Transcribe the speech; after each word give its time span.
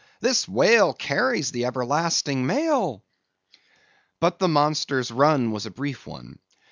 this 0.19 0.47
whale 0.49 0.95
carries 0.95 1.51
the 1.51 1.63
everlasting 1.67 2.43
mail!" 2.47 3.03
But 4.19 4.39
the 4.39 4.47
monster's 4.47 5.11
run 5.11 5.51
was 5.51 5.67
a 5.67 5.69
brief 5.69 6.07
one. 6.07 6.39